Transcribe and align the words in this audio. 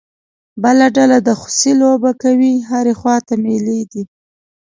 بله 0.63 0.85
ډله 0.95 1.17
د 1.27 1.29
خوسی 1.39 1.71
لوبه 1.81 2.11
کوي، 2.23 2.53
هرې 2.69 2.93
خوا 2.99 3.15
ته 3.27 3.33
مېلې 3.43 3.81
دي. 3.91 4.03